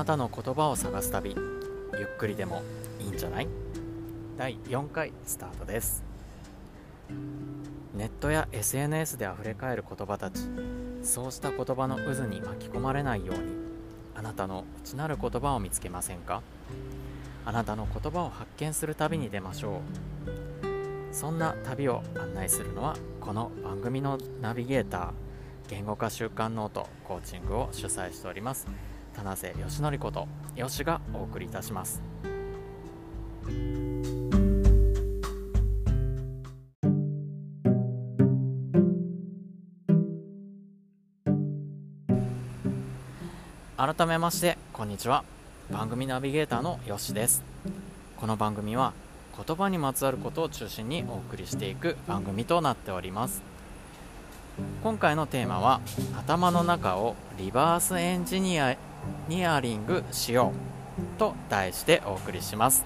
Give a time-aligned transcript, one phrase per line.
[0.00, 1.36] なたの言葉を探す旅。
[1.98, 2.62] ゆっくりでも
[3.00, 3.48] いいんじゃない？
[4.38, 6.02] 第4回スタートです。
[7.94, 10.40] ネットや SNS であふれかえる言葉たち
[11.02, 13.52] そうした言葉の渦に巻き込まれないように
[14.14, 16.40] あなたの内なる言葉を見つけませんか？
[17.44, 19.82] あなたの言葉を発見する旅に出ましょ
[21.12, 21.14] う。
[21.14, 25.10] そんな旅を案内するのはこの番組のナビゲーター
[25.68, 28.66] 言語化習慣ノートコーチングを主催しております
[29.14, 32.02] 田瀬義則ことよしがお送りいたします。
[43.76, 45.24] 改めましてこんにちは。
[45.70, 47.42] 番組ナビゲーターのよしです。
[48.18, 48.92] この番組は
[49.46, 53.40] 言葉にまつわることを中心にお送りしていく番組となっております。
[54.82, 55.80] 今回のテーマは
[56.18, 58.76] 頭の中をリバースエンジニア
[59.28, 60.52] ニアリングしよ
[60.96, 62.84] うと題してお送りします。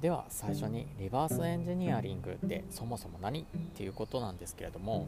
[0.00, 3.44] では最初にリバースエンジニアリングってそもそも何っ
[3.76, 5.06] ていうことなんですけれども、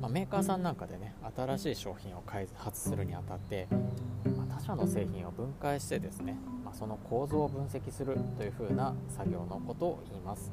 [0.00, 3.68] まあ、メーカーさんなんかでね新しい商品を開発するにあたって、
[4.64, 10.52] 社の製品を分解してですね、まあ、その構造を分析するというふうな作業のことを言います。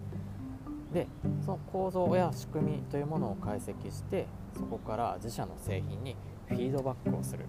[0.94, 1.08] で
[1.46, 6.16] その構造や仕組みというものを解析してそこから自社の製品に
[6.48, 7.46] フィードバックをする。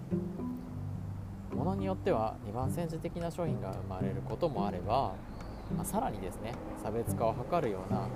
[1.55, 5.15] ものによっては2番煎じ的な商品が生まれることもあれば
[5.77, 8.09] まあ、さらにですね差別化を図るような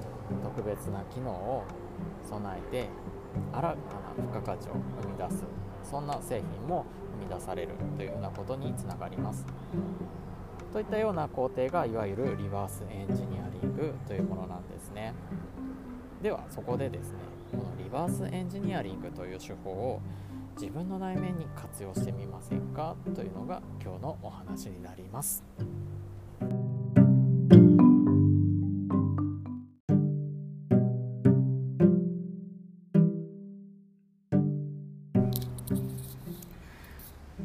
[0.43, 1.65] 特別な機能を
[2.29, 2.89] 備えて
[3.53, 3.77] 新たな
[4.17, 4.73] 付加価値を
[5.03, 5.45] 生み出す。
[5.83, 6.87] そんな製品も
[7.25, 9.45] み出されるというようなことにつながります
[10.73, 15.15] といったような工程がいわゆるリバースエンジニアリングというものなんですね
[16.23, 17.19] ではそこでですね
[17.53, 20.01] このリバースエンジニアリングという手法を
[20.61, 25.45] 自分の内面に活用してみませんかというのが今日のお話になります。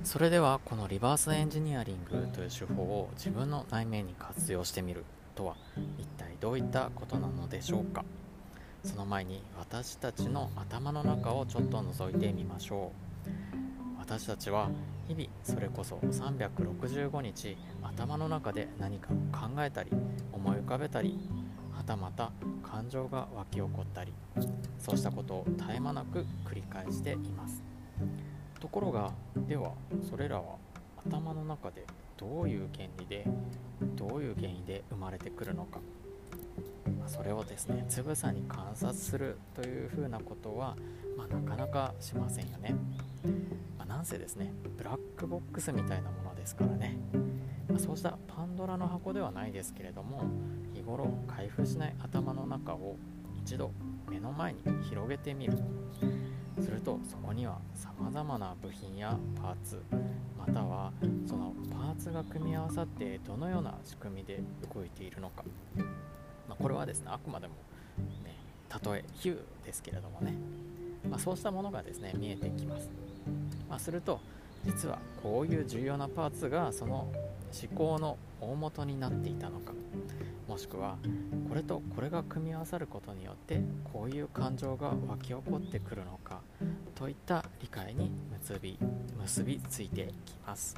[0.10, 5.06] それではこのリバースエンジニアリングという手法を自分の内面に活用してみる
[5.36, 5.56] とは
[6.00, 8.04] 一体どういったことなのでしょうか？
[8.84, 12.92] その前に私たちの頭の中をちょっと覗いてみましょ
[13.28, 13.30] う。
[14.00, 14.72] 私たちは
[15.08, 19.92] 日々それこそ365日頭の中で何かを考えたり
[20.34, 21.20] 思い浮かべたり
[21.78, 22.32] はたまた
[22.64, 24.12] 感情が湧き起こったり
[24.80, 27.69] そうしたことを絶え間なく繰り返しています。
[28.60, 29.12] ところが
[29.48, 29.72] では
[30.10, 30.56] それらは
[30.98, 31.86] 頭の中で
[32.18, 33.26] どういう原理で
[33.96, 35.80] どういう原因で生まれてくるのか。
[37.08, 40.76] それをですねつぶさに観察するというふうなことは、
[41.18, 42.76] まあ、なかなかしませんよね、
[43.78, 46.98] まあ、なんせですねブラックボックスみたいなものですからね、
[47.68, 50.24] まあ、そうしたパンドラの箱ではないですけれども
[50.74, 52.96] 日頃開封しない頭の中を
[53.44, 53.72] 一度
[54.08, 55.58] 目の前に広げてみる。
[56.62, 59.82] するとそこにはさまざまな部品やパーツ
[60.38, 60.92] または
[61.28, 64.42] そのパーツが組み合わさってどのような仕組みで
[64.74, 65.44] 動いているのか、
[66.48, 67.54] まあ、これはですねあくまでも、
[68.24, 68.36] ね、
[68.84, 70.34] 例え比喩ですけれどもね、
[71.10, 72.90] まあ、そうしたものがですね見えてきます、
[73.70, 74.20] まあ、すると
[74.70, 77.12] 実はこういう重要なパーツがその
[77.52, 79.74] 思考の大元になっていたのか。
[80.48, 80.98] もしくは
[81.48, 86.42] これとこれが組み合わさることによってこういう感情が湧き起こってくるのか。
[86.94, 88.78] といった理解に結び
[89.20, 90.76] 結びついていきます。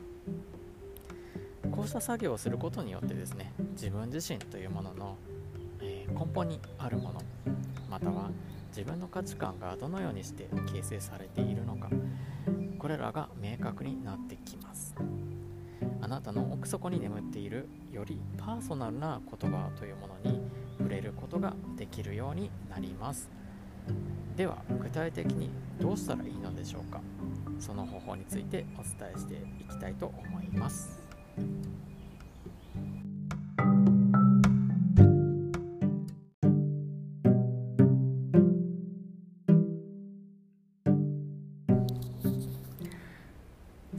[1.70, 5.18] こうした作業をすることによってですね自分自身というものの、
[5.82, 7.22] えー、根本にあるもの
[7.90, 8.30] または
[8.70, 11.90] 自分の価値観がどのようにして形成されているのか。
[12.82, 14.96] これらが明確になってきます。
[16.02, 20.42] あなたの奥底に眠っているよりパーソナルな言葉というものに
[20.80, 23.30] 触れることができるようになります。
[24.36, 27.02] では具体的にどうしたらいいのでしょうか。
[27.60, 31.01] その方法についてお伝えしていきたいと思います。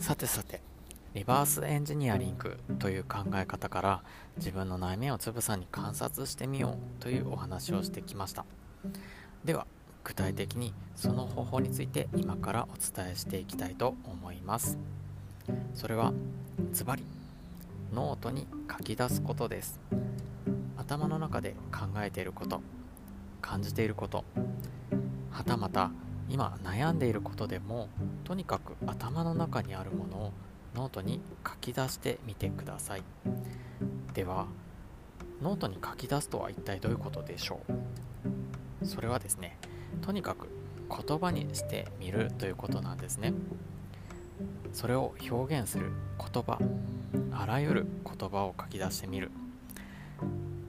[0.03, 0.61] さてさて
[1.15, 4.03] リバースエンジニアリングという考え方から
[4.37, 8.45] 自分の内面をつぶさに観察してみようというお話をしてきました。
[9.45, 9.65] では
[10.03, 14.77] 具体的にその方法について今からお伝えしていきたいと思います。
[15.73, 16.13] それは
[16.73, 17.05] ズバリ
[17.95, 19.79] ノートに書き出すことです。
[20.79, 22.61] 頭の中で考えていること
[23.41, 24.25] 感じていること
[25.31, 25.93] はたまた
[26.33, 27.91] 今悩んでいることでも
[28.25, 30.33] とにかく頭の中にあるものを
[30.75, 33.03] ノートに書き出してみてください。
[34.15, 34.47] では
[35.43, 37.61] ノートに書き出すとは一体どういうことでしょ
[38.81, 38.87] う？
[38.87, 39.59] それはですね
[40.01, 40.49] とにかく
[40.89, 43.35] 言葉にしてみるということなんですね。
[44.73, 46.59] それを表現する言葉
[47.31, 49.31] あらゆる言葉を書き出してみる。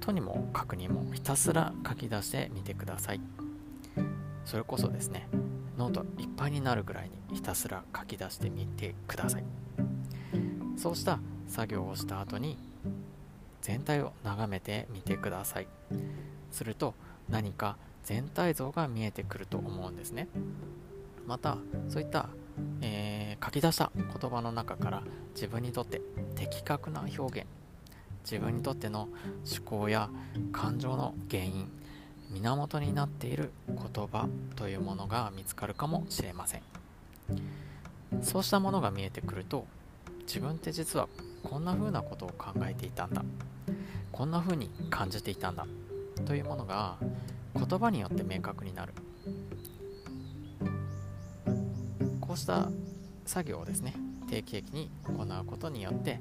[0.02, 3.22] とにも書くにもひたすら書き出してみてください。
[4.44, 5.30] それこそですね
[5.78, 9.44] ノートいっぱいになるぐらいにひたすら書き出してみてください。
[10.78, 12.58] そうした作業をした後に
[13.62, 15.68] 全体を眺めてみてください。
[16.52, 16.94] すると
[17.30, 20.28] 何か全体像が見えてくると思うんですね。
[21.26, 21.58] また
[21.90, 22.28] そういった、
[22.82, 25.04] えー、書き出した言葉の中から
[25.34, 26.02] 自分にとって
[26.36, 27.48] 的確な表現
[28.24, 30.10] 自分にとっての思考や
[30.52, 31.70] 感情の原因
[32.34, 33.78] 源になっている言
[34.08, 36.62] 葉というものが見つかるかもしれません。
[38.22, 39.66] そうしたものが見えてくると
[40.22, 41.08] 自分って実は
[41.44, 43.24] こんな風なことを考えていたんだ。
[44.12, 45.66] こんな風に感じていたんだ。
[46.26, 46.98] というものが
[47.56, 48.94] 言葉によって明確になる。
[52.22, 52.70] こうした
[53.26, 53.94] 作業をですね
[54.30, 56.20] 定期的に行うことによって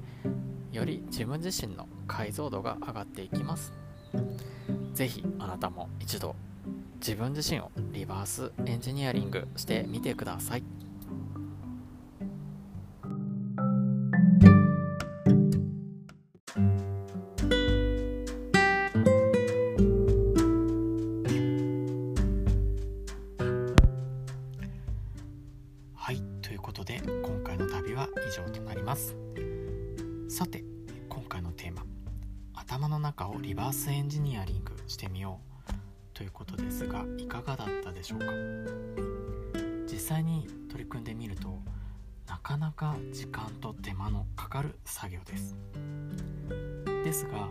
[0.71, 3.73] より自分自身の解像度が上がっていきます。
[4.93, 6.35] ぜひあなたも一度
[6.99, 10.82] 自分自身をリバースエンジニアリングしてみてください。
[36.23, 38.27] ということですがいかがだったでしょうか？
[39.91, 41.59] 実際に取り組んでみると
[42.29, 45.57] なかなか時間と手間のかかる作業です。
[47.03, 47.49] ですが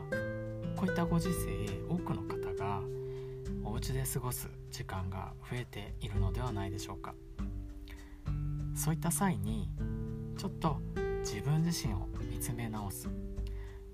[0.75, 2.81] こういったご時世多くの方が
[3.63, 7.15] お家で過ごす時間が増えているのではないでしょうか。
[8.75, 9.69] そういった際に
[10.39, 10.79] ちょっと
[11.21, 13.07] 自分自身を見つめ直す。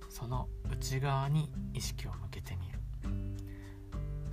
[0.09, 2.55] その内側に意識を向けて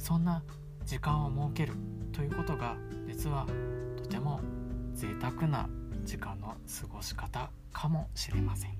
[0.05, 0.43] そんな
[0.85, 1.73] 時間を設ける
[2.13, 2.75] ということが
[3.07, 3.47] 実は
[3.97, 4.39] とても
[4.93, 5.67] 贅沢な
[6.03, 6.55] 時間の過
[6.87, 8.77] ごし方かもしれません。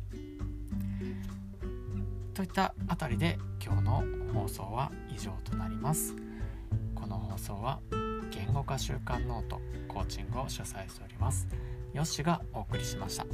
[2.35, 4.03] といったあたりで今日の
[4.35, 6.15] 放送は以上となります。
[6.93, 7.79] この放送は
[8.29, 11.47] 言語化習慣ノートコーチングを主催しております。
[11.91, 13.25] よしがお送りしました。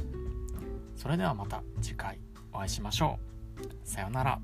[0.96, 2.18] それではまた次回
[2.54, 3.18] お会いしましょ
[3.58, 3.68] う。
[3.84, 4.40] さようなら。